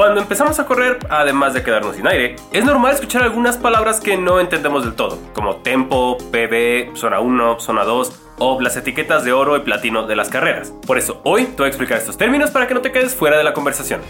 Cuando 0.00 0.22
empezamos 0.22 0.58
a 0.58 0.64
correr, 0.64 0.98
además 1.10 1.52
de 1.52 1.62
quedarnos 1.62 1.96
sin 1.96 2.06
aire, 2.06 2.36
es 2.52 2.64
normal 2.64 2.94
escuchar 2.94 3.22
algunas 3.22 3.58
palabras 3.58 4.00
que 4.00 4.16
no 4.16 4.40
entendemos 4.40 4.82
del 4.82 4.94
todo, 4.94 5.18
como 5.34 5.56
tempo, 5.56 6.16
PB, 6.16 6.96
zona 6.96 7.20
1, 7.20 7.60
zona 7.60 7.84
2 7.84 8.22
o 8.38 8.58
las 8.62 8.78
etiquetas 8.78 9.24
de 9.24 9.34
oro 9.34 9.58
y 9.58 9.60
platino 9.60 10.06
de 10.06 10.16
las 10.16 10.30
carreras. 10.30 10.72
Por 10.86 10.96
eso 10.96 11.20
hoy 11.22 11.44
te 11.44 11.56
voy 11.58 11.66
a 11.66 11.68
explicar 11.68 11.98
estos 11.98 12.16
términos 12.16 12.50
para 12.50 12.66
que 12.66 12.72
no 12.72 12.80
te 12.80 12.92
quedes 12.92 13.14
fuera 13.14 13.36
de 13.36 13.44
la 13.44 13.52
conversación. 13.52 14.00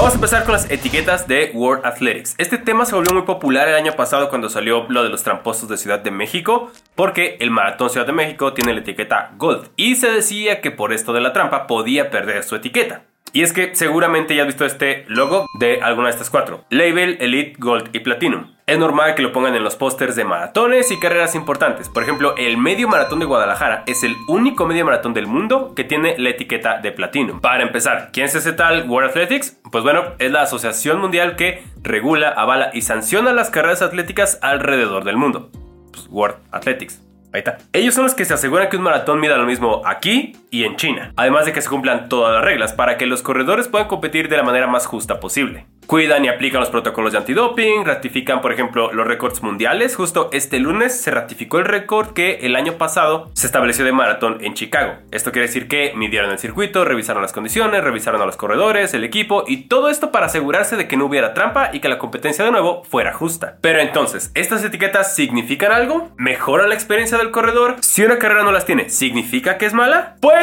Vamos 0.00 0.14
a 0.14 0.16
empezar 0.16 0.44
con 0.44 0.52
las 0.52 0.70
etiquetas 0.70 1.28
de 1.28 1.50
World 1.52 1.84
Athletics. 1.84 2.34
Este 2.38 2.56
tema 2.56 2.86
se 2.86 2.94
volvió 2.94 3.12
muy 3.12 3.24
popular 3.24 3.68
el 3.68 3.74
año 3.74 3.92
pasado 3.96 4.30
cuando 4.30 4.48
salió 4.48 4.86
lo 4.88 5.02
de 5.02 5.10
los 5.10 5.22
tramposos 5.22 5.68
de 5.68 5.76
Ciudad 5.76 6.00
de 6.00 6.10
México, 6.10 6.72
porque 6.94 7.36
el 7.38 7.50
Maratón 7.50 7.90
Ciudad 7.90 8.06
de 8.06 8.14
México 8.14 8.54
tiene 8.54 8.72
la 8.72 8.80
etiqueta 8.80 9.32
Gold 9.36 9.68
y 9.76 9.96
se 9.96 10.10
decía 10.10 10.62
que 10.62 10.70
por 10.70 10.94
esto 10.94 11.12
de 11.12 11.20
la 11.20 11.34
trampa 11.34 11.66
podía 11.66 12.10
perder 12.10 12.44
su 12.44 12.56
etiqueta. 12.56 13.02
Y 13.32 13.42
es 13.42 13.52
que 13.52 13.74
seguramente 13.74 14.34
ya 14.34 14.42
has 14.42 14.46
visto 14.48 14.64
este 14.64 15.04
logo 15.08 15.46
de 15.58 15.80
alguna 15.82 16.08
de 16.08 16.12
estas 16.12 16.30
cuatro. 16.30 16.64
Label, 16.70 17.16
Elite, 17.20 17.54
Gold 17.58 17.90
y 17.92 18.00
Platinum. 18.00 18.56
Es 18.66 18.78
normal 18.78 19.14
que 19.14 19.22
lo 19.22 19.32
pongan 19.32 19.54
en 19.56 19.64
los 19.64 19.74
pósters 19.74 20.14
de 20.14 20.24
maratones 20.24 20.90
y 20.90 20.98
carreras 21.00 21.34
importantes. 21.34 21.88
Por 21.88 22.02
ejemplo, 22.02 22.34
el 22.36 22.56
Medio 22.56 22.88
Maratón 22.88 23.18
de 23.18 23.24
Guadalajara 23.26 23.82
es 23.86 24.04
el 24.04 24.14
único 24.28 24.64
medio 24.64 24.84
maratón 24.84 25.12
del 25.12 25.26
mundo 25.26 25.72
que 25.74 25.82
tiene 25.82 26.16
la 26.18 26.30
etiqueta 26.30 26.78
de 26.78 26.92
Platinum. 26.92 27.40
Para 27.40 27.64
empezar, 27.64 28.10
¿quién 28.12 28.26
es 28.26 28.34
ese 28.36 28.52
tal 28.52 28.88
World 28.88 29.10
Athletics? 29.10 29.58
Pues 29.72 29.82
bueno, 29.82 30.14
es 30.18 30.30
la 30.30 30.42
asociación 30.42 31.00
mundial 31.00 31.34
que 31.34 31.64
regula, 31.82 32.28
avala 32.28 32.70
y 32.72 32.82
sanciona 32.82 33.32
las 33.32 33.50
carreras 33.50 33.82
atléticas 33.82 34.38
alrededor 34.40 35.02
del 35.04 35.16
mundo. 35.16 35.50
Pues 35.92 36.06
World 36.08 36.36
Athletics. 36.52 37.02
Ahí 37.32 37.40
está. 37.40 37.58
Ellos 37.72 37.94
son 37.94 38.04
los 38.04 38.14
que 38.14 38.24
se 38.24 38.34
aseguran 38.34 38.68
que 38.68 38.76
un 38.76 38.82
maratón 38.82 39.20
mida 39.20 39.36
lo 39.36 39.46
mismo 39.46 39.82
aquí 39.84 40.36
y 40.50 40.64
en 40.64 40.76
China, 40.76 41.12
además 41.16 41.46
de 41.46 41.52
que 41.52 41.62
se 41.62 41.68
cumplan 41.68 42.08
todas 42.08 42.34
las 42.34 42.44
reglas 42.44 42.72
para 42.72 42.96
que 42.96 43.06
los 43.06 43.22
corredores 43.22 43.68
puedan 43.68 43.88
competir 43.88 44.28
de 44.28 44.36
la 44.36 44.42
manera 44.42 44.66
más 44.66 44.86
justa 44.86 45.20
posible. 45.20 45.66
Cuidan 45.86 46.24
y 46.24 46.28
aplican 46.28 46.60
los 46.60 46.70
protocolos 46.70 47.10
de 47.10 47.18
antidoping, 47.18 47.84
ratifican, 47.84 48.40
por 48.40 48.52
ejemplo, 48.52 48.92
los 48.92 49.08
récords 49.08 49.42
mundiales. 49.42 49.96
Justo 49.96 50.30
este 50.32 50.60
lunes 50.60 51.00
se 51.00 51.10
ratificó 51.10 51.58
el 51.58 51.64
récord 51.64 52.12
que 52.12 52.34
el 52.42 52.54
año 52.54 52.74
pasado 52.74 53.28
se 53.34 53.48
estableció 53.48 53.84
de 53.84 53.90
maratón 53.90 54.38
en 54.40 54.54
Chicago. 54.54 54.98
Esto 55.10 55.32
quiere 55.32 55.48
decir 55.48 55.66
que 55.66 55.92
midieron 55.96 56.30
el 56.30 56.38
circuito, 56.38 56.84
revisaron 56.84 57.22
las 57.22 57.32
condiciones, 57.32 57.82
revisaron 57.82 58.22
a 58.22 58.26
los 58.26 58.36
corredores, 58.36 58.94
el 58.94 59.02
equipo 59.02 59.42
y 59.48 59.66
todo 59.66 59.90
esto 59.90 60.12
para 60.12 60.26
asegurarse 60.26 60.76
de 60.76 60.86
que 60.86 60.96
no 60.96 61.06
hubiera 61.06 61.34
trampa 61.34 61.70
y 61.72 61.80
que 61.80 61.88
la 61.88 61.98
competencia 61.98 62.44
de 62.44 62.52
nuevo 62.52 62.84
fuera 62.84 63.12
justa. 63.12 63.56
Pero 63.60 63.80
entonces, 63.80 64.30
¿estas 64.36 64.62
etiquetas 64.62 65.16
significan 65.16 65.72
algo? 65.72 66.12
¿Mejoran 66.16 66.68
la 66.68 66.76
experiencia 66.76 67.18
del 67.18 67.32
corredor? 67.32 67.78
Si 67.80 68.04
una 68.04 68.20
carrera 68.20 68.44
no 68.44 68.52
las 68.52 68.64
tiene, 68.64 68.90
¿significa 68.90 69.58
que 69.58 69.66
es 69.66 69.74
mala? 69.74 70.14
Pues 70.20 70.39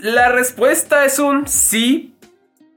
la 0.00 0.30
respuesta 0.30 1.04
es 1.04 1.18
un 1.18 1.46
sí, 1.48 2.14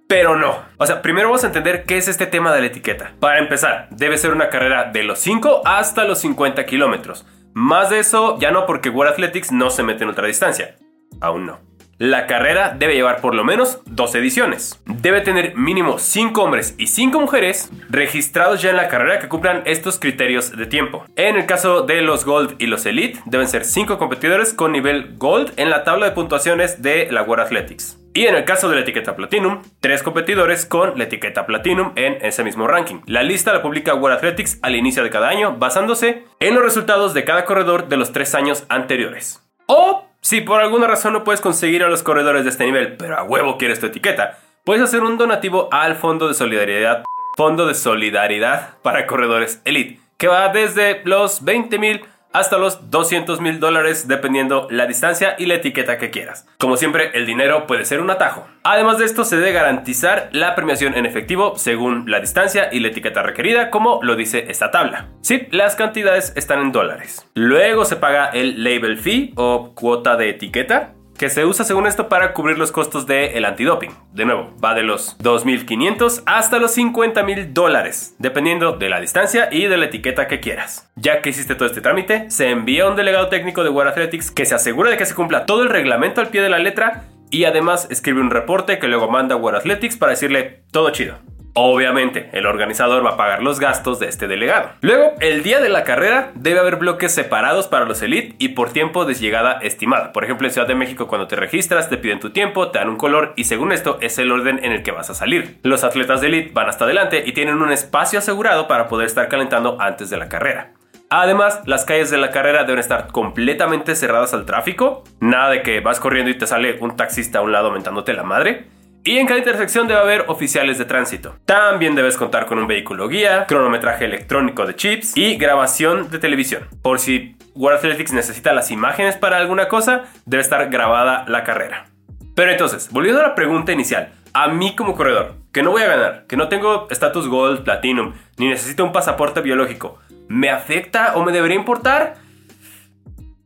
pero 0.08 0.36
no. 0.36 0.64
O 0.78 0.86
sea, 0.86 1.02
primero 1.02 1.28
vamos 1.30 1.44
a 1.44 1.48
entender 1.48 1.86
qué 1.86 1.98
es 1.98 2.08
este 2.08 2.26
tema 2.26 2.54
de 2.54 2.62
la 2.62 2.68
etiqueta. 2.68 3.14
Para 3.20 3.40
empezar, 3.40 3.88
debe 3.92 4.18
ser 4.18 4.32
una 4.32 4.50
carrera 4.50 4.86
de 4.86 5.04
los 5.04 5.20
5 5.20 5.62
hasta 5.66 6.06
los 6.06 6.20
50 6.20 6.66
kilómetros. 6.66 7.26
Más 7.54 7.90
de 7.90 8.00
eso 8.00 8.38
ya 8.40 8.52
no 8.52 8.66
porque 8.66 8.90
World 8.90 9.14
Athletics 9.14 9.52
no 9.52 9.70
se 9.70 9.84
mete 9.84 10.04
en 10.04 10.10
ultradistancia. 10.10 10.76
Aún 11.22 11.46
no. 11.46 11.69
La 12.00 12.28
carrera 12.28 12.78
debe 12.80 12.96
llevar 12.96 13.20
por 13.20 13.36
lo 13.36 13.44
menos 13.44 13.82
dos 13.86 14.16
ediciones. 14.16 14.82
Debe 14.86 15.20
tener 15.20 15.58
mínimo 15.58 16.00
5 16.00 16.42
hombres 16.42 16.74
y 16.78 16.88
5 16.88 17.20
mujeres 17.20 17.70
registrados 17.90 18.62
ya 18.62 18.70
en 18.70 18.78
la 18.78 18.88
carrera 18.88 19.20
que 19.20 19.28
cumplan 19.28 19.64
estos 19.66 20.00
criterios 20.00 20.56
de 20.56 20.66
tiempo. 20.66 21.04
En 21.18 21.36
el 21.36 21.46
caso 21.46 21.82
de 21.82 22.02
los 22.02 22.24
Gold 22.24 22.56
y 22.58 22.68
los 22.68 22.86
Elite, 22.86 23.20
deben 23.26 23.50
ser 23.50 23.66
5 23.66 23.98
competidores 23.98 24.54
con 24.54 24.72
nivel 24.72 25.18
Gold 25.18 25.52
en 25.58 25.70
la 25.70 25.84
tabla 25.84 26.06
de 26.06 26.14
puntuaciones 26.14 26.82
de 26.82 27.12
la 27.12 27.24
World 27.24 27.48
Athletics. 27.48 28.00
Y 28.14 28.28
en 28.28 28.36
el 28.36 28.46
caso 28.46 28.70
de 28.70 28.76
la 28.76 28.82
etiqueta 28.84 29.18
Platinum, 29.18 29.62
tres 29.82 30.02
competidores 30.02 30.66
con 30.66 30.98
la 30.98 31.04
etiqueta 31.04 31.46
Platinum 31.46 31.92
en 31.98 32.18
ese 32.26 32.46
mismo 32.46 32.66
ranking. 32.66 33.02
La 33.08 33.24
lista 33.24 33.52
la 33.52 33.62
publica 33.62 33.94
World 33.94 34.20
Athletics 34.20 34.58
al 34.62 34.78
inicio 34.78 35.04
de 35.04 35.10
cada 35.10 35.28
año, 35.28 35.58
basándose 35.58 36.24
en 36.40 36.56
los 36.56 36.64
resultados 36.64 37.14
de 37.14 37.26
cada 37.26 37.44
corredor 37.44 37.90
de 37.90 37.98
los 37.98 38.14
tres 38.14 38.36
años 38.36 38.66
anteriores. 38.70 39.44
O 39.68 40.09
si 40.30 40.42
por 40.42 40.62
alguna 40.62 40.86
razón 40.86 41.14
no 41.14 41.24
puedes 41.24 41.42
conseguir 41.42 41.84
a 41.84 41.90
los 41.90 42.04
corredores 42.04 42.44
de 42.44 42.52
este 42.52 42.64
nivel, 42.64 42.98
pero 42.98 43.18
a 43.18 43.24
huevo 43.24 43.58
quieres 43.58 43.80
tu 43.80 43.88
etiqueta, 43.88 44.38
puedes 44.64 44.84
hacer 44.84 45.02
un 45.02 45.18
donativo 45.18 45.70
al 45.72 45.96
Fondo 45.96 46.28
de 46.28 46.36
Solidaridad, 46.36 47.04
Fondo 47.36 47.66
de 47.66 47.74
Solidaridad 47.74 48.78
para 48.84 49.08
Corredores 49.08 49.60
Elite, 49.66 50.00
que 50.18 50.28
va 50.28 50.50
desde 50.50 51.02
los 51.04 51.44
20 51.44 51.80
mil 51.80 52.06
hasta 52.32 52.58
los 52.58 52.92
200 52.92 53.42
mil 53.42 53.60
dólares 53.60 54.08
dependiendo 54.08 54.68
la 54.70 54.86
distancia 54.86 55.36
y 55.38 55.46
la 55.46 55.56
etiqueta 55.56 55.98
que 55.98 56.10
quieras. 56.10 56.48
Como 56.58 56.78
siempre, 56.78 57.12
el 57.14 57.26
dinero 57.26 57.68
puede 57.68 57.86
ser 57.86 58.02
un 58.02 58.10
atajo. 58.10 58.48
Además 58.64 58.98
de 58.98 59.06
esto, 59.06 59.24
se 59.24 59.38
debe 59.38 59.52
garantizar 59.52 60.30
la 60.32 60.56
premiación 60.56 60.96
en 60.96 61.06
efectivo 61.06 61.54
según 61.58 62.10
la 62.10 62.20
distancia 62.20 62.70
y 62.72 62.80
la 62.80 62.90
etiqueta 62.90 63.24
requerida, 63.24 63.70
como 63.70 64.00
lo 64.04 64.16
dice 64.16 64.46
esta 64.50 64.72
tabla. 64.72 65.08
Sí, 65.22 65.48
las 65.52 65.76
cantidades 65.76 66.34
están 66.36 66.60
en 66.60 66.72
dólares. 66.72 67.28
Luego 67.34 67.86
se 67.86 67.96
paga 67.96 68.28
el 68.28 68.64
label 68.64 68.98
fee 68.98 69.34
o 69.36 69.74
cuota 69.74 70.16
de 70.16 70.30
etiqueta, 70.30 70.94
que 71.20 71.30
se 71.30 71.46
usa 71.46 71.66
según 71.66 71.86
esto 71.86 72.08
para 72.08 72.34
cubrir 72.34 72.58
los 72.58 72.72
costos 72.72 73.06
del 73.06 73.36
el 73.36 73.44
antidoping. 73.44 73.92
De 74.14 74.24
nuevo, 74.24 74.56
va 74.64 74.74
de 74.74 74.84
los 74.84 75.20
2.500 75.20 76.24
hasta 76.26 76.60
los 76.60 76.76
50.000 76.78 77.52
dólares, 77.52 78.16
dependiendo 78.20 78.72
de 78.72 78.90
la 78.90 79.02
distancia 79.02 79.50
y 79.52 79.66
de 79.66 79.76
la 79.76 79.86
etiqueta 79.86 80.28
que 80.28 80.40
quieras. 80.40 80.90
Ya 80.96 81.22
que 81.22 81.30
hiciste 81.32 81.56
todo 81.56 81.68
este 81.68 81.82
trámite, 81.82 82.32
se 82.32 82.50
envía 82.50 82.88
un 82.88 82.96
delegado 82.96 83.28
técnico 83.28 83.66
de 83.66 83.70
World 83.70 83.92
Athletics 83.92 84.32
que 84.32 84.46
se 84.46 84.56
asegura 84.56 84.90
de 84.90 84.98
que 84.98 85.06
se 85.06 85.14
cumpla 85.14 85.46
todo 85.46 85.62
el 85.62 85.70
reglamento 85.70 86.22
al 86.22 86.30
pie 86.30 86.42
de 86.42 86.50
la 86.50 86.58
letra 86.58 87.04
y 87.30 87.44
además 87.44 87.88
escribe 87.92 88.22
un 88.22 88.32
reporte 88.32 88.80
que 88.80 88.88
luego 88.88 89.12
manda 89.12 89.36
a 89.36 89.38
World 89.38 89.60
Athletics 89.60 89.98
para 89.98 90.12
decirle 90.12 90.64
todo 90.72 90.90
chido. 90.92 91.20
Obviamente, 91.54 92.30
el 92.34 92.46
organizador 92.46 93.06
va 93.06 93.12
a 93.12 93.18
pagar 93.18 93.42
los 93.42 93.60
gastos 93.60 94.00
de 94.00 94.08
este 94.08 94.28
delegado. 94.28 94.72
Luego, 94.82 95.14
el 95.20 95.44
día 95.44 95.60
de 95.60 95.70
la 95.70 95.84
carrera 95.84 96.32
debe 96.36 96.60
haber 96.60 96.78
bloques 96.78 97.14
separados 97.14 97.68
para 97.68 97.86
los 97.86 98.02
elite 98.02 98.36
y 98.40 98.50
por 98.50 98.72
tiempo 98.72 99.06
de 99.06 99.16
llegada 99.16 99.60
estimada. 99.62 100.12
Por 100.14 100.24
ejemplo, 100.24 100.48
en 100.48 100.54
Ciudad 100.54 100.68
de 100.68 100.76
México 100.76 101.08
cuando 101.08 101.28
te 101.28 101.36
registras 101.36 101.90
te 101.90 101.98
piden 101.98 102.20
tu 102.20 102.30
tiempo, 102.30 102.70
te 102.70 102.80
dan 102.80 102.90
un 102.90 102.98
color 102.98 103.34
y 103.36 103.46
según 103.46 103.72
esto 103.72 103.98
es 104.02 104.18
el 104.20 104.32
orden 104.32 104.60
en 104.64 104.72
el 104.72 104.84
que 104.84 104.92
vas 104.92 105.10
a 105.10 105.14
salir. 105.14 105.60
Los 105.64 105.84
atletas 105.84 106.22
de 106.22 106.28
elite 106.28 106.52
van 106.54 106.70
hasta 106.70 106.86
adelante 106.86 107.24
y 107.26 107.34
tienen 107.34 107.62
un 107.62 107.72
espacio 107.72 108.20
asegurado 108.20 108.68
para 108.68 108.88
poder 108.88 109.08
estar 109.08 109.28
calentando 109.28 109.78
antes 109.80 110.10
de 110.10 110.18
la 110.18 110.30
carrera. 110.30 110.74
Además, 111.12 111.62
las 111.66 111.86
calles 111.86 112.12
de 112.12 112.18
la 112.18 112.30
carrera 112.30 112.66
deben 112.66 112.80
estar 112.80 113.08
completamente 113.08 113.96
cerradas 113.96 114.36
al 114.36 114.46
tráfico. 114.46 115.04
Nada 115.20 115.50
de 115.50 115.64
que 115.64 115.80
vas 115.80 116.00
corriendo 116.00 116.30
y 116.30 116.38
te 116.38 116.46
sale 116.46 116.78
un 116.82 116.96
taxista 116.96 117.40
a 117.40 117.42
un 117.42 117.52
lado 117.52 117.68
aumentándote 117.68 118.14
la 118.14 118.24
madre. 118.24 118.68
Y 119.04 119.18
en 119.18 119.28
cada 119.28 119.40
intersección 119.40 119.88
debe 119.88 120.02
haber 120.02 120.26
oficiales 120.28 120.78
de 120.78 120.86
tránsito. 120.86 121.38
También 121.46 121.96
debes 121.96 122.18
contar 122.18 122.46
con 122.46 122.60
un 122.60 122.68
vehículo 122.68 123.08
guía, 123.08 123.46
cronometraje 123.48 124.06
electrónico 124.06 124.66
de 124.66 124.76
chips 124.76 125.16
y 125.16 125.36
grabación 125.38 126.10
de 126.12 126.20
televisión. 126.20 126.68
Por 126.82 127.00
si 127.00 127.38
World 127.56 127.80
Athletics 127.80 128.12
necesita 128.12 128.54
las 128.54 128.72
imágenes 128.72 129.16
para 129.16 129.38
alguna 129.38 129.70
cosa, 129.70 130.04
debe 130.26 130.42
estar 130.42 130.70
grabada 130.70 131.24
la 131.28 131.44
carrera. 131.44 131.88
Pero 132.36 132.52
entonces, 132.52 132.90
volviendo 132.92 133.22
a 133.22 133.28
la 133.28 133.36
pregunta 133.36 133.72
inicial, 133.72 134.12
a 134.34 134.50
mí 134.50 134.76
como 134.76 134.96
corredor, 134.96 135.36
que 135.54 135.64
no 135.64 135.72
voy 135.72 135.82
a 135.82 135.88
ganar, 135.88 136.26
que 136.28 136.38
no 136.38 136.50
tengo 136.50 136.88
estatus 136.90 137.28
Gold, 137.28 137.64
Platinum, 137.64 138.14
ni 138.38 138.50
necesito 138.50 138.84
un 138.84 138.92
pasaporte 138.92 139.42
biológico, 139.42 139.98
¿me 140.28 140.50
afecta 140.50 141.16
o 141.16 141.24
me 141.24 141.32
debería 141.32 141.58
importar? 141.58 142.16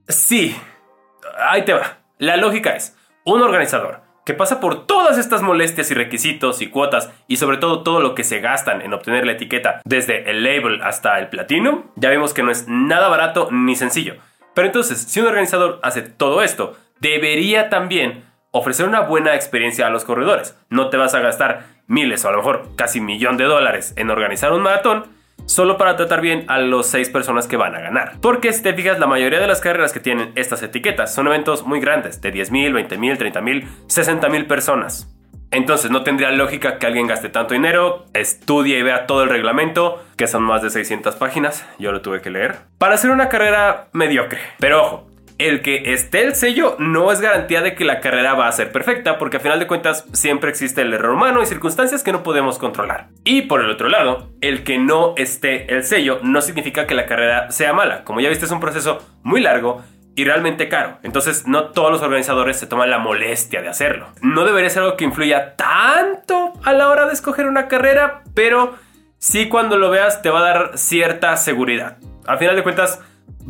Sí, 0.07 0.55
ahí 1.37 1.63
te 1.63 1.73
va. 1.73 1.99
La 2.17 2.37
lógica 2.37 2.75
es, 2.75 2.97
un 3.23 3.41
organizador 3.41 4.02
que 4.25 4.33
pasa 4.33 4.59
por 4.59 4.85
todas 4.85 5.17
estas 5.17 5.41
molestias 5.41 5.91
y 5.91 5.93
requisitos 5.93 6.61
y 6.61 6.67
cuotas 6.67 7.11
y 7.27 7.37
sobre 7.37 7.57
todo 7.57 7.83
todo 7.83 7.99
lo 7.99 8.15
que 8.15 8.23
se 8.23 8.39
gastan 8.39 8.81
en 8.81 8.93
obtener 8.93 9.25
la 9.25 9.33
etiqueta 9.33 9.81
desde 9.85 10.29
el 10.29 10.43
label 10.43 10.81
hasta 10.81 11.19
el 11.19 11.27
platino, 11.27 11.91
ya 11.95 12.09
vemos 12.09 12.33
que 12.33 12.43
no 12.43 12.51
es 12.51 12.67
nada 12.67 13.09
barato 13.09 13.49
ni 13.51 13.75
sencillo. 13.75 14.15
Pero 14.53 14.67
entonces, 14.67 14.99
si 15.01 15.19
un 15.19 15.27
organizador 15.27 15.79
hace 15.83 16.01
todo 16.03 16.41
esto, 16.41 16.77
debería 16.99 17.69
también 17.69 18.23
ofrecer 18.51 18.87
una 18.87 19.01
buena 19.01 19.35
experiencia 19.35 19.87
a 19.87 19.89
los 19.89 20.05
corredores. 20.05 20.57
No 20.69 20.89
te 20.89 20.97
vas 20.97 21.15
a 21.15 21.19
gastar 21.19 21.65
miles 21.87 22.23
o 22.23 22.29
a 22.29 22.31
lo 22.31 22.37
mejor 22.37 22.69
casi 22.75 23.01
millón 23.01 23.35
de 23.35 23.45
dólares 23.45 23.93
en 23.97 24.09
organizar 24.09 24.53
un 24.53 24.61
maratón 24.61 25.07
solo 25.45 25.77
para 25.77 25.95
tratar 25.95 26.21
bien 26.21 26.45
a 26.47 26.59
los 26.59 26.87
6 26.87 27.09
personas 27.09 27.47
que 27.47 27.57
van 27.57 27.75
a 27.75 27.81
ganar. 27.81 28.13
Porque 28.21 28.53
si 28.53 28.63
te 28.63 28.73
fijas, 28.73 28.99
la 28.99 29.07
mayoría 29.07 29.39
de 29.39 29.47
las 29.47 29.61
carreras 29.61 29.93
que 29.93 29.99
tienen 29.99 30.31
estas 30.35 30.63
etiquetas 30.63 31.13
son 31.13 31.27
eventos 31.27 31.65
muy 31.65 31.79
grandes, 31.79 32.21
de 32.21 32.33
10.000, 32.33 32.87
20.000, 32.87 33.17
30.000, 33.33 33.67
60.000 33.87 34.47
personas. 34.47 35.09
Entonces 35.51 35.91
no 35.91 36.03
tendría 36.03 36.31
lógica 36.31 36.79
que 36.79 36.87
alguien 36.87 37.05
gaste 37.05 37.29
tanto 37.29 37.53
dinero, 37.53 38.05
estudie 38.13 38.79
y 38.79 38.81
vea 38.81 39.05
todo 39.05 39.21
el 39.21 39.29
reglamento, 39.29 40.03
que 40.17 40.25
son 40.25 40.41
más 40.41 40.63
de 40.63 40.71
600 40.71 41.15
páginas, 41.15 41.63
yo 41.77 41.91
lo 41.91 42.01
tuve 42.01 42.21
que 42.21 42.31
leer, 42.31 42.55
para 42.79 42.95
hacer 42.95 43.11
una 43.11 43.29
carrera 43.29 43.89
mediocre. 43.93 44.39
Pero 44.57 44.81
ojo, 44.81 45.07
el 45.47 45.61
que 45.61 45.93
esté 45.93 46.23
el 46.23 46.35
sello 46.35 46.75
no 46.79 47.11
es 47.11 47.21
garantía 47.21 47.61
de 47.61 47.75
que 47.75 47.85
la 47.85 47.99
carrera 47.99 48.33
va 48.33 48.47
a 48.47 48.51
ser 48.51 48.71
perfecta, 48.71 49.17
porque 49.17 49.37
a 49.37 49.39
final 49.39 49.59
de 49.59 49.67
cuentas 49.67 50.05
siempre 50.13 50.49
existe 50.49 50.81
el 50.81 50.93
error 50.93 51.13
humano 51.13 51.41
y 51.41 51.45
circunstancias 51.45 52.03
que 52.03 52.11
no 52.11 52.23
podemos 52.23 52.59
controlar. 52.59 53.09
Y 53.23 53.43
por 53.43 53.61
el 53.61 53.69
otro 53.69 53.89
lado, 53.89 54.29
el 54.41 54.63
que 54.63 54.77
no 54.77 55.13
esté 55.17 55.73
el 55.73 55.83
sello 55.83 56.19
no 56.23 56.41
significa 56.41 56.87
que 56.87 56.95
la 56.95 57.05
carrera 57.05 57.51
sea 57.51 57.73
mala. 57.73 58.03
Como 58.03 58.21
ya 58.21 58.29
viste, 58.29 58.45
es 58.45 58.51
un 58.51 58.59
proceso 58.59 58.99
muy 59.23 59.41
largo 59.41 59.83
y 60.15 60.25
realmente 60.25 60.69
caro. 60.69 60.99
Entonces 61.03 61.47
no 61.47 61.71
todos 61.71 61.91
los 61.91 62.01
organizadores 62.01 62.57
se 62.57 62.67
toman 62.67 62.89
la 62.89 62.99
molestia 62.99 63.61
de 63.61 63.69
hacerlo. 63.69 64.07
No 64.21 64.45
debería 64.45 64.69
ser 64.69 64.83
algo 64.83 64.97
que 64.97 65.05
influya 65.05 65.55
tanto 65.55 66.53
a 66.63 66.73
la 66.73 66.89
hora 66.89 67.07
de 67.07 67.13
escoger 67.13 67.47
una 67.47 67.67
carrera, 67.67 68.23
pero 68.33 68.75
sí 69.17 69.49
cuando 69.49 69.77
lo 69.77 69.89
veas 69.89 70.21
te 70.21 70.29
va 70.29 70.39
a 70.39 70.43
dar 70.43 70.77
cierta 70.77 71.35
seguridad. 71.37 71.97
Al 72.25 72.37
final 72.37 72.55
de 72.55 72.63
cuentas, 72.63 73.01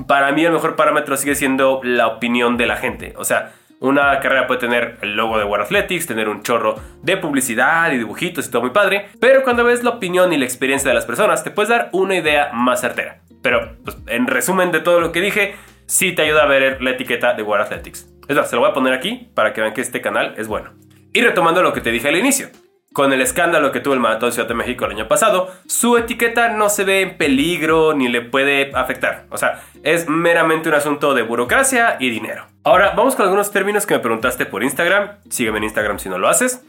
para 0.07 0.31
mí 0.31 0.44
el 0.44 0.51
mejor 0.51 0.75
parámetro 0.75 1.18
sigue 1.18 1.36
siendo 1.36 1.81
la 1.84 2.07
opinión 2.07 2.57
de 2.57 2.68
la 2.68 2.78
gente. 2.78 3.13
O 3.18 3.24
sea, 3.24 3.54
una 3.80 4.19
carrera 4.19 4.48
puede 4.48 4.62
tener 4.62 4.98
el 5.01 5.16
logo 5.16 5.38
de 5.38 5.44
World 5.44 5.66
Athletics, 5.66 6.07
tener 6.07 6.30
un 6.30 6.42
chorro 6.42 6.75
de 7.01 7.18
publicidad 7.18 7.92
y 7.92 7.98
dibujitos 7.98 8.48
y 8.48 8.51
todo 8.51 8.62
muy 8.62 8.72
padre, 8.72 9.10
pero 9.19 9.44
cuando 9.44 9.66
ves 9.66 9.84
la 9.84 9.90
opinión 9.92 10.31
y 10.31 10.38
la 10.38 10.45
experiencia 10.45 10.90
de 10.90 10.95
las 10.95 11.06
personas, 11.06 11.44
te 11.44 11.51
puedes 11.51 11.69
dar 11.69 11.90
una 11.92 12.16
idea 12.16 12.51
más 12.54 12.80
certera. 12.80 13.19
Pero, 13.42 13.75
pues, 13.84 13.98
en 14.07 14.28
resumen 14.28 14.72
de 14.72 14.80
todo 14.80 15.01
lo 15.01 15.12
que 15.12 15.19
dije, 15.19 15.56
sí 15.86 16.13
te 16.13 16.22
ayuda 16.22 16.44
a 16.44 16.48
ver 16.48 16.81
la 16.81 16.92
etiqueta 16.92 17.34
de 17.34 17.44
World 17.44 17.66
Athletics. 17.66 18.07
Es 18.30 18.38
más, 18.38 18.50
se 18.50 18.56
lo 18.56 18.62
voy 18.62 18.72
a 18.72 18.74
poner 18.74 18.94
aquí 18.94 19.30
para 19.34 19.51
que 19.51 19.60
vean 19.60 19.74
que 19.74 19.81
este 19.81 20.00
canal 20.00 20.34
es 20.38 20.48
bueno. 20.48 20.72
Y 21.12 21.22
retomando 21.22 21.62
lo 21.62 21.74
que 21.74 21.81
te 21.81 21.92
dije 21.92 22.07
al 22.07 22.16
inicio. 22.16 22.48
Con 22.94 23.12
el 23.12 23.22
escándalo 23.22 23.72
que 23.72 23.80
tuvo 23.80 23.95
el 23.95 24.00
Maratón 24.00 24.31
Ciudad 24.31 24.48
de 24.48 24.54
México 24.54 24.86
el 24.86 24.92
año 24.92 25.07
pasado, 25.07 25.51
su 25.66 25.98
etiqueta 25.98 26.50
no 26.50 26.69
se 26.69 26.84
ve 26.84 27.01
en 27.01 27.18
peligro 27.18 27.95
ni 27.95 28.07
le 28.07 28.22
puede 28.22 28.72
afectar. 28.75 29.25
O 29.31 29.38
sea, 29.38 29.63
es 29.81 30.07
meramente 30.07 30.69
un 30.69 30.75
asunto 30.75 31.16
de 31.16 31.24
burocracia 31.24 31.98
y 32.00 32.12
dinero. 32.12 32.45
Ahora, 32.63 32.94
vamos 32.95 33.16
con 33.16 33.24
algunos 33.25 33.51
términos 33.51 33.88
que 33.88 33.95
me 33.95 34.00
preguntaste 34.00 34.45
por 34.45 34.63
Instagram. 34.63 35.18
Sígueme 35.28 35.57
en 35.57 35.63
Instagram 35.63 35.98
si 35.98 36.07
no 36.07 36.19
lo 36.19 36.30
haces. 36.30 36.63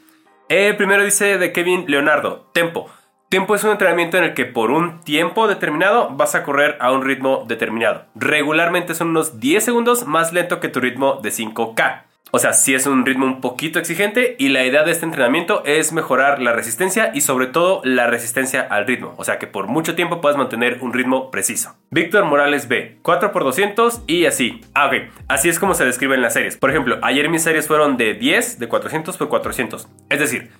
El 0.49 0.76
primero 0.76 1.05
dice 1.05 1.37
de 1.37 1.53
Kevin 1.53 1.85
Leonardo, 1.88 2.50
tempo. 2.55 2.91
Tempo 3.29 3.55
es 3.55 3.65
un 3.65 3.73
entrenamiento 3.73 4.17
en 4.17 4.25
el 4.25 4.35
que 4.35 4.47
por 4.47 4.70
un 4.70 5.00
tiempo 5.00 5.47
determinado 5.47 6.09
vas 6.11 6.35
a 6.35 6.43
correr 6.43 6.79
a 6.81 6.91
un 6.93 7.05
ritmo 7.05 7.44
determinado. 7.47 8.06
Regularmente 8.15 8.94
son 8.94 9.09
unos 9.09 9.41
10 9.41 9.62
segundos 9.62 10.06
más 10.06 10.32
lento 10.32 10.59
que 10.59 10.69
tu 10.69 10.81
ritmo 10.81 11.20
de 11.23 11.31
5K. 11.31 12.05
O 12.31 12.38
sea, 12.38 12.53
sí 12.53 12.75
es 12.75 12.87
un 12.87 13.06
ritmo 13.06 13.26
un 13.26 13.41
poquito 13.41 13.79
exigente 13.79 14.35
y 14.38 14.49
la 14.49 14.65
idea 14.65 14.82
de 14.82 14.91
este 14.91 15.05
entrenamiento 15.05 15.62
es 15.65 15.93
mejorar 15.93 16.43
la 16.43 16.53
resistencia 16.53 17.12
y 17.15 17.21
sobre 17.21 17.47
todo 17.47 17.81
la 17.85 18.09
resistencia 18.09 18.61
al 18.62 18.87
ritmo. 18.87 19.15
O 19.19 19.25
sea, 19.25 19.38
que 19.38 19.47
por 19.47 19.69
mucho 19.69 19.94
tiempo 19.94 20.21
puedas 20.21 20.37
mantener 20.37 20.79
un 20.81 20.93
ritmo 20.93 21.31
preciso. 21.31 21.76
Víctor 21.91 22.25
Morales 22.25 22.67
B, 22.67 22.99
4x200 23.03 24.03
y 24.09 24.26
así. 24.26 24.62
Ah, 24.75 24.87
ok. 24.87 25.12
Así 25.29 25.49
es 25.49 25.61
como 25.61 25.75
se 25.75 25.85
describen 25.85 26.23
las 26.23 26.32
series. 26.32 26.56
Por 26.56 26.71
ejemplo, 26.71 26.99
ayer 27.03 27.29
mis 27.29 27.43
series 27.43 27.69
fueron 27.69 27.97
de 27.97 28.15
10, 28.15 28.59
de 28.59 28.69
400 28.69 29.17
por 29.17 29.29
400. 29.29 29.88
Es 30.09 30.19
decir, 30.19 30.50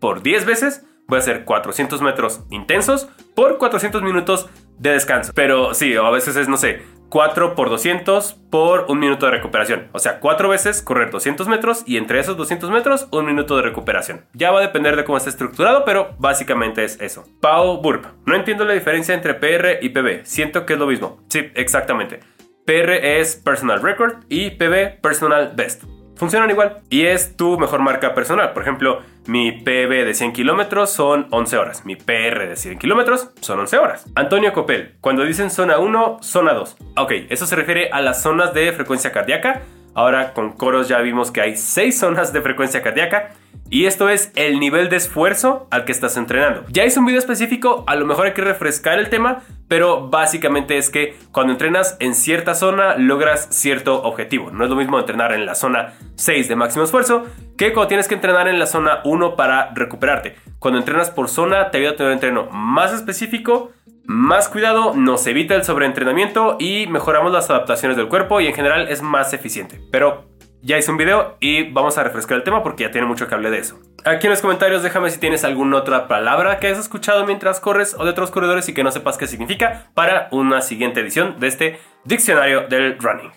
por 0.00 0.22
10 0.22 0.46
veces 0.46 0.84
voy 1.06 1.16
a 1.16 1.20
hacer 1.20 1.44
400 1.44 2.02
metros 2.02 2.40
intensos 2.50 3.08
por 3.34 3.58
400 3.58 4.02
minutos 4.02 4.48
de 4.80 4.90
descanso. 4.90 5.32
Pero 5.34 5.74
sí, 5.74 5.94
a 5.94 6.10
veces 6.10 6.34
es, 6.36 6.48
no 6.48 6.56
sé, 6.56 6.82
4 7.10 7.54
por 7.54 7.68
200 7.68 8.34
por 8.50 8.86
un 8.88 8.98
minuto 8.98 9.26
de 9.26 9.32
recuperación. 9.32 9.88
O 9.92 9.98
sea, 9.98 10.20
4 10.20 10.48
veces 10.48 10.82
correr 10.82 11.10
200 11.10 11.46
metros 11.48 11.82
y 11.86 11.96
entre 11.96 12.18
esos 12.18 12.36
200 12.36 12.70
metros 12.70 13.08
un 13.12 13.26
minuto 13.26 13.56
de 13.56 13.62
recuperación. 13.62 14.24
Ya 14.32 14.50
va 14.50 14.60
a 14.60 14.62
depender 14.62 14.96
de 14.96 15.04
cómo 15.04 15.18
esté 15.18 15.30
estructurado, 15.30 15.84
pero 15.84 16.14
básicamente 16.18 16.84
es 16.84 17.00
eso. 17.00 17.24
Pau 17.40 17.80
Burp. 17.82 18.06
No 18.26 18.34
entiendo 18.34 18.64
la 18.64 18.72
diferencia 18.72 19.14
entre 19.14 19.34
PR 19.34 19.78
y 19.82 19.90
PB. 19.90 20.24
Siento 20.24 20.64
que 20.64 20.74
es 20.74 20.78
lo 20.78 20.86
mismo. 20.86 21.20
Sí, 21.28 21.50
exactamente. 21.54 22.20
PR 22.64 23.18
es 23.20 23.36
Personal 23.36 23.82
Record 23.82 24.24
y 24.28 24.50
PB 24.50 25.00
Personal 25.00 25.52
Best 25.56 25.84
funcionan 26.20 26.50
igual. 26.50 26.82
Y 26.90 27.06
es 27.06 27.34
tu 27.36 27.58
mejor 27.58 27.80
marca 27.80 28.14
personal. 28.14 28.52
Por 28.52 28.62
ejemplo, 28.62 29.00
mi 29.26 29.52
PB 29.52 30.04
de 30.04 30.12
100 30.12 30.32
kilómetros 30.34 30.90
son 30.90 31.26
11 31.30 31.56
horas. 31.56 31.86
Mi 31.86 31.96
PR 31.96 32.46
de 32.46 32.56
100 32.56 32.78
kilómetros 32.78 33.30
son 33.40 33.58
11 33.60 33.78
horas. 33.78 34.06
Antonio 34.14 34.52
Copel, 34.52 34.96
cuando 35.00 35.24
dicen 35.24 35.50
zona 35.50 35.78
1, 35.78 36.18
zona 36.20 36.52
2. 36.52 36.76
Ok, 36.98 37.12
eso 37.30 37.46
se 37.46 37.56
refiere 37.56 37.88
a 37.90 38.02
las 38.02 38.22
zonas 38.22 38.52
de 38.52 38.70
frecuencia 38.72 39.12
cardíaca. 39.12 39.62
Ahora 39.94 40.34
con 40.34 40.52
coros 40.52 40.88
ya 40.88 40.98
vimos 41.00 41.30
que 41.30 41.40
hay 41.40 41.56
6 41.56 41.98
zonas 41.98 42.34
de 42.34 42.42
frecuencia 42.42 42.82
cardíaca. 42.82 43.30
Y 43.72 43.86
esto 43.86 44.08
es 44.08 44.32
el 44.34 44.58
nivel 44.58 44.88
de 44.88 44.96
esfuerzo 44.96 45.68
al 45.70 45.84
que 45.84 45.92
estás 45.92 46.16
entrenando. 46.16 46.64
Ya 46.70 46.84
hice 46.84 46.98
un 46.98 47.06
video 47.06 47.20
específico, 47.20 47.84
a 47.86 47.94
lo 47.94 48.04
mejor 48.04 48.26
hay 48.26 48.32
que 48.32 48.42
refrescar 48.42 48.98
el 48.98 49.10
tema, 49.10 49.42
pero 49.68 50.08
básicamente 50.08 50.76
es 50.76 50.90
que 50.90 51.16
cuando 51.30 51.52
entrenas 51.52 51.96
en 52.00 52.16
cierta 52.16 52.56
zona 52.56 52.96
logras 52.96 53.46
cierto 53.52 54.02
objetivo. 54.02 54.50
No 54.50 54.64
es 54.64 54.70
lo 54.70 54.74
mismo 54.74 54.98
entrenar 54.98 55.32
en 55.32 55.46
la 55.46 55.54
zona 55.54 55.92
6 56.16 56.48
de 56.48 56.56
máximo 56.56 56.84
esfuerzo 56.84 57.26
que 57.56 57.72
cuando 57.72 57.86
tienes 57.86 58.08
que 58.08 58.16
entrenar 58.16 58.48
en 58.48 58.58
la 58.58 58.66
zona 58.66 59.02
1 59.04 59.36
para 59.36 59.70
recuperarte. 59.72 60.34
Cuando 60.58 60.80
entrenas 60.80 61.10
por 61.10 61.28
zona 61.28 61.70
te 61.70 61.78
ayuda 61.78 61.92
a 61.92 61.96
tener 61.96 62.08
un 62.08 62.14
entreno 62.14 62.48
más 62.50 62.92
específico, 62.92 63.70
más 64.04 64.48
cuidado, 64.48 64.94
nos 64.96 65.24
evita 65.28 65.54
el 65.54 65.62
sobreentrenamiento 65.62 66.56
y 66.58 66.88
mejoramos 66.88 67.30
las 67.30 67.48
adaptaciones 67.48 67.96
del 67.96 68.08
cuerpo 68.08 68.40
y 68.40 68.48
en 68.48 68.54
general 68.54 68.88
es 68.88 69.02
más 69.02 69.32
eficiente. 69.32 69.80
Pero 69.92 70.29
ya 70.62 70.78
hice 70.78 70.90
un 70.90 70.96
video 70.96 71.36
y 71.40 71.70
vamos 71.70 71.98
a 71.98 72.04
refrescar 72.04 72.36
el 72.36 72.44
tema 72.44 72.62
porque 72.62 72.84
ya 72.84 72.90
tiene 72.90 73.06
mucho 73.06 73.28
que 73.28 73.34
hablar 73.34 73.52
de 73.52 73.58
eso. 73.58 73.78
Aquí 74.04 74.26
en 74.26 74.30
los 74.30 74.40
comentarios 74.40 74.82
déjame 74.82 75.10
si 75.10 75.18
tienes 75.18 75.44
alguna 75.44 75.78
otra 75.78 76.08
palabra 76.08 76.58
que 76.58 76.68
has 76.68 76.78
escuchado 76.78 77.26
mientras 77.26 77.60
corres 77.60 77.94
o 77.98 78.04
de 78.04 78.10
otros 78.10 78.30
corredores 78.30 78.68
y 78.68 78.74
que 78.74 78.84
no 78.84 78.92
sepas 78.92 79.18
qué 79.18 79.26
significa 79.26 79.90
para 79.94 80.28
una 80.30 80.62
siguiente 80.62 81.00
edición 81.00 81.38
de 81.38 81.48
este 81.48 81.80
diccionario 82.04 82.66
del 82.68 82.98
running. 82.98 83.32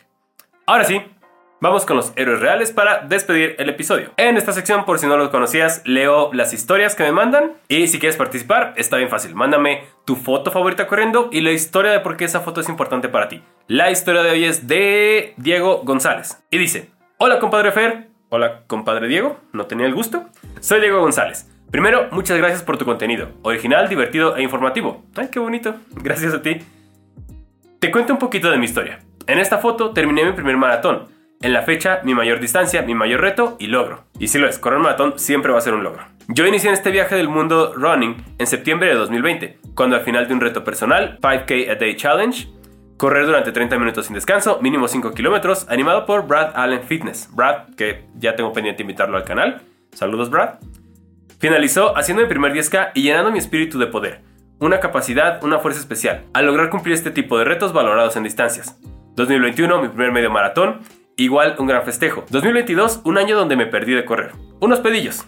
Ahora 0.66 0.86
sí, 0.86 1.02
vamos 1.60 1.86
con 1.86 1.98
los 1.98 2.14
héroes 2.16 2.40
reales 2.40 2.72
para 2.72 3.00
despedir 3.00 3.56
el 3.58 3.70
episodio. 3.70 4.12
En 4.18 4.38
esta 4.38 4.54
sección, 4.54 4.86
por 4.86 5.00
si 5.00 5.08
no 5.08 5.18
lo 5.18 5.32
conocías, 5.32 5.82
leo 5.86 6.32
las 6.34 6.54
historias 6.54 6.96
que 6.96 7.04
me 7.04 7.12
mandan 7.12 7.54
y 7.68 7.88
si 7.88 8.00
quieres 8.00 8.18
participar, 8.18 8.74
está 8.78 8.98
bien 8.98 9.10
fácil. 9.10 9.36
Mándame 9.36 9.86
tu 10.06 10.16
foto 10.16 10.52
favorita 10.52 10.88
corriendo 10.88 11.30
y 11.32 11.42
la 11.42 11.52
historia 11.52 11.92
de 11.92 12.00
por 12.00 12.18
qué 12.18 12.26
esa 12.26 12.42
foto 12.42 12.62
es 12.62 12.70
importante 12.70 13.10
para 13.10 13.28
ti. 13.28 13.44
La 13.68 13.92
historia 13.92 14.24
de 14.24 14.32
hoy 14.32 14.46
es 14.46 14.68
de 14.68 15.34
Diego 15.38 15.82
González 15.84 16.44
y 16.50 16.58
dice... 16.58 16.93
Hola 17.18 17.40
compadre 17.40 17.72
Fer, 17.72 18.08
hola 18.30 18.64
compadre 18.68 19.08
Diego, 19.08 19.40
no 19.54 19.66
tenía 19.68 19.86
el 19.86 19.94
gusto. 19.94 20.26
Soy 20.60 20.82
Diego 20.82 21.00
González. 21.00 21.48
Primero, 21.72 22.08
muchas 22.12 22.38
gracias 22.38 22.64
por 22.64 22.78
tu 22.78 22.86
contenido, 22.86 23.30
original, 23.44 23.88
divertido 23.88 24.36
e 24.36 24.42
informativo. 24.42 25.04
Ay, 25.16 25.30
qué 25.32 25.40
bonito, 25.40 25.76
gracias 25.92 26.34
a 26.34 26.42
ti. 26.42 26.58
Te 27.80 27.92
cuento 27.92 28.14
un 28.14 28.20
poquito 28.20 28.50
de 28.50 28.58
mi 28.58 28.66
historia. 28.66 29.00
En 29.28 29.40
esta 29.40 29.60
foto 29.60 29.92
terminé 29.92 30.26
mi 30.26 30.34
primer 30.34 30.58
maratón. 30.58 31.08
En 31.42 31.54
la 31.54 31.62
fecha, 31.62 32.02
mi 32.04 32.16
mayor 32.16 32.40
distancia, 32.40 32.82
mi 32.82 32.96
mayor 32.96 33.22
reto 33.22 33.58
y 33.60 33.68
logro. 33.68 34.06
Y 34.18 34.30
si 34.30 34.40
lo 34.40 34.48
es, 34.48 34.58
correr 34.58 34.78
un 34.78 34.84
maratón 34.84 35.20
siempre 35.20 35.52
va 35.52 35.58
a 35.60 35.62
ser 35.62 35.74
un 35.74 35.84
logro. 35.84 36.04
Yo 36.30 36.48
inicié 36.48 36.70
en 36.70 36.76
este 36.76 36.92
viaje 36.92 37.16
del 37.16 37.28
mundo 37.28 37.74
running 37.76 38.16
en 38.38 38.48
septiembre 38.48 38.88
de 38.88 38.96
2020, 38.96 39.60
cuando 39.76 39.98
al 39.98 40.04
final 40.04 40.28
de 40.28 40.34
un 40.34 40.42
reto 40.42 40.64
personal, 40.64 41.20
5K 41.22 41.70
a 41.70 41.76
Day 41.76 41.96
Challenge, 41.96 42.48
Correr 42.98 43.26
durante 43.26 43.52
30 43.52 43.80
minutos 43.80 44.06
sin 44.06 44.16
descanso, 44.16 44.60
mínimo 44.62 44.88
5 44.88 45.14
kilómetros, 45.14 45.66
animado 45.70 46.06
por 46.06 46.28
Brad 46.28 46.52
Allen 46.56 46.84
Fitness. 46.84 47.28
Brad, 47.34 47.74
que 47.76 48.06
ya 48.16 48.36
tengo 48.36 48.54
pendiente 48.54 48.84
invitarlo 48.84 49.18
al 49.18 49.24
canal. 49.24 49.62
Saludos, 49.94 50.30
Brad. 50.30 50.60
Finalizó 51.40 51.98
haciendo 51.98 52.24
mi 52.24 52.30
primer 52.30 52.54
10K 52.54 52.92
y 52.94 53.02
llenando 53.02 53.32
mi 53.32 53.40
espíritu 53.40 53.80
de 53.80 53.88
poder. 53.88 54.22
Una 54.60 54.80
capacidad, 54.80 55.44
una 55.44 55.60
fuerza 55.60 55.80
especial, 55.80 56.24
al 56.34 56.46
lograr 56.46 56.70
cumplir 56.70 56.94
este 56.94 57.12
tipo 57.12 57.38
de 57.38 57.46
retos 57.46 57.74
valorados 57.74 58.16
en 58.16 58.24
distancias. 58.24 58.80
2021, 59.16 59.82
mi 59.82 59.90
primer 59.90 60.12
medio 60.12 60.30
maratón, 60.30 60.82
igual 61.18 61.56
un 61.58 61.68
gran 61.68 61.84
festejo. 61.84 62.24
2022, 62.30 63.02
un 63.04 63.18
año 63.18 63.36
donde 63.36 63.56
me 63.56 63.66
perdí 63.66 63.94
de 63.94 64.06
correr. 64.06 64.32
Unos 64.62 64.80
pedillos. 64.80 65.26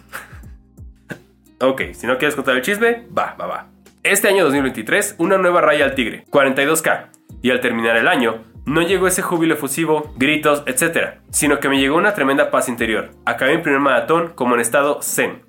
ok, 1.60 1.82
si 1.92 2.06
no 2.06 2.16
quieres 2.16 2.36
contar 2.36 2.56
el 2.56 2.62
chisme, 2.62 3.06
va, 3.16 3.36
va, 3.38 3.46
va. 3.46 3.66
Este 4.02 4.28
año 4.28 4.44
2023, 4.44 5.16
una 5.18 5.36
nueva 5.36 5.60
raya 5.60 5.84
al 5.84 5.94
tigre, 5.94 6.24
42K 6.30 7.15
y 7.46 7.50
al 7.52 7.60
terminar 7.60 7.96
el 7.96 8.08
año, 8.08 8.42
no 8.64 8.82
llegó 8.82 9.06
ese 9.06 9.22
júbilo 9.22 9.54
efusivo, 9.54 10.12
gritos, 10.16 10.64
etc., 10.66 11.20
sino 11.30 11.60
que 11.60 11.68
me 11.68 11.78
llegó 11.78 11.96
una 11.96 12.12
tremenda 12.12 12.50
paz 12.50 12.68
interior. 12.68 13.10
Acabé 13.24 13.56
mi 13.56 13.62
primer 13.62 13.78
maratón 13.78 14.32
como 14.34 14.56
en 14.56 14.60
estado 14.60 15.00
zen. 15.00 15.42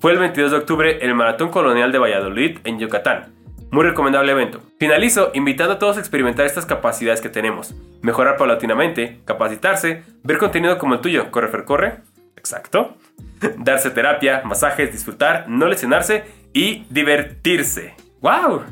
Fue 0.00 0.12
el 0.12 0.18
22 0.18 0.50
de 0.50 0.58
octubre 0.58 0.98
el 1.00 1.14
Maratón 1.14 1.48
Colonial 1.48 1.92
de 1.92 1.98
Valladolid 1.98 2.58
en 2.64 2.78
Yucatán. 2.78 3.32
Muy 3.70 3.84
recomendable 3.84 4.32
evento. 4.32 4.60
Finalizo 4.78 5.30
invitando 5.32 5.72
a 5.72 5.78
todos 5.78 5.96
a 5.96 6.00
experimentar 6.00 6.44
estas 6.44 6.66
capacidades 6.66 7.22
que 7.22 7.30
tenemos. 7.30 7.74
Mejorar 8.02 8.36
paulatinamente, 8.36 9.22
capacitarse, 9.24 10.02
ver 10.22 10.36
contenido 10.36 10.76
como 10.76 10.92
el 10.92 11.00
tuyo, 11.00 11.30
corre, 11.30 11.48
fer, 11.48 11.64
corre. 11.64 12.00
Exacto. 12.36 12.98
Darse 13.56 13.88
terapia, 13.88 14.42
masajes, 14.44 14.92
disfrutar, 14.92 15.48
no 15.48 15.66
lesionarse 15.68 16.24
y 16.52 16.84
divertirse. 16.90 17.94
¡Wow! 18.20 18.64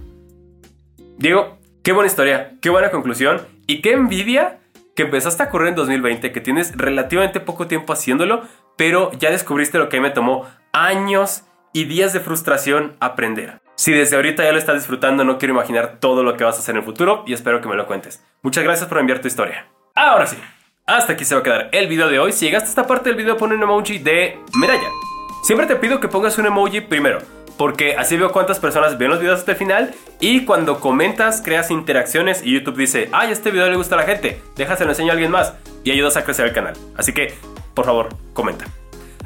Diego, 1.17 1.58
Qué 1.83 1.93
buena 1.93 2.09
historia, 2.09 2.53
qué 2.61 2.71
buena 2.71 2.91
conclusión 2.91 3.41
y 3.67 3.81
qué 3.81 3.93
envidia 3.93 4.59
que 4.97 5.05
empezaste 5.05 5.43
a 5.43 5.49
correr 5.49 5.69
en 5.69 5.75
2020, 5.77 6.33
que 6.33 6.41
tienes 6.41 6.77
relativamente 6.77 7.41
poco 7.41 7.67
tiempo 7.67 7.93
haciéndolo, 7.93 8.43
pero 8.77 9.13
ya 9.13 9.31
descubriste 9.31 9.79
lo 9.79 9.89
que 9.89 10.01
me 10.01 10.11
tomó 10.11 10.47
años 10.73 11.45
y 11.73 11.85
días 11.85 12.13
de 12.13 12.21
frustración 12.21 12.97
aprender. 13.01 13.61
Si 13.77 13.93
desde 13.93 14.17
ahorita 14.17 14.43
ya 14.43 14.53
lo 14.53 14.59
estás 14.59 14.75
disfrutando, 14.75 15.23
no 15.25 15.39
quiero 15.39 15.55
imaginar 15.55 15.99
todo 16.01 16.25
lo 16.25 16.37
que 16.37 16.45
vas 16.45 16.57
a 16.57 16.59
hacer 16.59 16.75
en 16.75 16.81
el 16.81 16.85
futuro 16.85 17.23
y 17.27 17.33
espero 17.33 17.61
que 17.61 17.69
me 17.69 17.77
lo 17.77 17.87
cuentes. 17.87 18.25
Muchas 18.43 18.65
gracias 18.65 18.89
por 18.89 18.99
enviar 18.99 19.21
tu 19.21 19.29
historia. 19.29 19.69
Ahora 19.95 20.27
sí, 20.27 20.37
hasta 20.85 21.13
aquí 21.13 21.25
se 21.25 21.37
va 21.37 21.43
a 21.43 21.45
quedar 21.45 21.69
el 21.71 21.87
video 21.87 22.09
de 22.09 22.19
hoy. 22.19 22.33
Si 22.33 22.47
llegaste 22.47 22.67
a 22.67 22.71
esta 22.71 22.87
parte 22.87 23.11
del 23.11 23.17
video, 23.17 23.37
pon 23.37 23.53
un 23.53 23.63
emoji 23.63 23.99
de 23.99 24.41
medalla. 24.55 24.89
Siempre 25.45 25.67
te 25.67 25.77
pido 25.77 26.01
que 26.01 26.09
pongas 26.09 26.37
un 26.39 26.47
emoji 26.47 26.81
primero 26.81 27.38
porque 27.59 27.97
así 27.97 28.17
veo 28.17 28.33
cuántas 28.33 28.59
personas 28.59 28.97
ven 28.97 29.11
los 29.11 29.21
videos 29.21 29.41
hasta 29.41 29.53
el 29.53 29.59
final 29.59 29.95
y 30.21 30.45
cuando 30.45 30.81
comentas 30.81 31.43
creas 31.45 31.71
interacciones 31.71 32.43
y 32.43 32.55
YouTube 32.55 32.79
dice, 32.79 33.11
ay, 33.13 33.33
este 33.33 33.51
video 33.51 33.69
le 33.69 33.77
gusta 33.77 33.97
a 33.97 33.99
la 33.99 34.05
gente, 34.05 34.41
déjaselo 34.57 34.91
enseño 34.91 35.11
a 35.11 35.13
alguien 35.13 35.31
más 35.31 35.55
y 35.85 35.91
ayudas 35.91 36.17
a 36.17 36.25
crecer 36.25 36.47
el 36.47 36.53
canal. 36.53 36.75
Así 36.97 37.13
que, 37.13 37.35
por 37.75 37.85
favor, 37.85 38.09
comenta. 38.33 38.65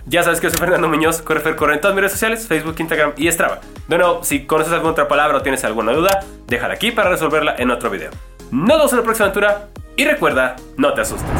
Ya 0.06 0.22
sabes 0.22 0.40
que 0.40 0.50
soy 0.50 0.58
Fernando 0.58 0.88
Muñoz, 0.88 1.22
Correfer 1.22 1.54
Corre 1.54 1.74
en 1.74 1.80
todas 1.80 1.94
mis 1.94 2.00
redes 2.00 2.12
sociales, 2.12 2.48
Facebook, 2.48 2.74
Instagram 2.78 3.12
y 3.16 3.30
Strava. 3.30 3.60
De 3.86 3.98
nuevo, 3.98 4.24
si 4.24 4.46
conoces 4.46 4.72
alguna 4.72 4.92
otra 4.92 5.06
palabra 5.06 5.38
o 5.38 5.42
tienes 5.42 5.62
alguna 5.64 5.92
duda, 5.92 6.24
déjala 6.48 6.74
aquí 6.74 6.90
para 6.90 7.10
resolverla 7.10 7.54
en 7.58 7.70
otro 7.70 7.90
video. 7.90 8.10
Nos 8.50 8.78
vemos 8.78 8.92
en 8.92 8.98
la 8.98 9.04
próxima 9.04 9.26
aventura 9.26 9.68
y 9.96 10.04
recuerda, 10.04 10.56
no 10.76 10.92
te 10.94 11.02
asustes. 11.02 11.30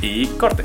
Y 0.00 0.26
corte. 0.26 0.64